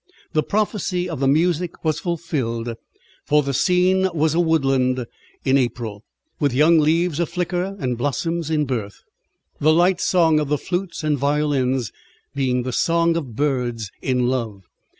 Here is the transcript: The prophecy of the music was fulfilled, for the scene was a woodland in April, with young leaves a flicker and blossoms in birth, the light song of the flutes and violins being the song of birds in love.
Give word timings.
The 0.33 0.41
prophecy 0.41 1.07
of 1.07 1.19
the 1.19 1.27
music 1.27 1.83
was 1.85 1.99
fulfilled, 1.99 2.73
for 3.23 3.43
the 3.43 3.53
scene 3.53 4.09
was 4.15 4.33
a 4.33 4.39
woodland 4.39 5.05
in 5.45 5.59
April, 5.59 6.03
with 6.39 6.55
young 6.55 6.79
leaves 6.79 7.19
a 7.19 7.27
flicker 7.27 7.75
and 7.77 7.99
blossoms 7.99 8.49
in 8.49 8.65
birth, 8.65 9.03
the 9.59 9.71
light 9.71 10.01
song 10.01 10.39
of 10.39 10.47
the 10.47 10.57
flutes 10.57 11.03
and 11.03 11.19
violins 11.19 11.91
being 12.33 12.63
the 12.63 12.73
song 12.73 13.15
of 13.15 13.35
birds 13.35 13.91
in 14.01 14.25
love. 14.27 14.63